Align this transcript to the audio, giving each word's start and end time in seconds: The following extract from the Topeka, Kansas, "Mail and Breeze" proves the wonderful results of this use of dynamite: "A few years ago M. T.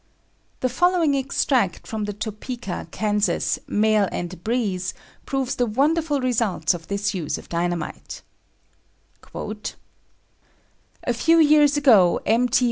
The 0.61 0.67
following 0.69 1.13
extract 1.15 1.85
from 1.85 2.05
the 2.05 2.13
Topeka, 2.13 2.87
Kansas, 2.89 3.59
"Mail 3.67 4.09
and 4.11 4.43
Breeze" 4.43 4.95
proves 5.27 5.53
the 5.57 5.67
wonderful 5.67 6.19
results 6.21 6.73
of 6.73 6.87
this 6.87 7.13
use 7.13 7.37
of 7.37 7.47
dynamite: 7.49 8.23
"A 9.35 11.13
few 11.13 11.37
years 11.37 11.77
ago 11.77 12.19
M. 12.25 12.49
T. 12.49 12.59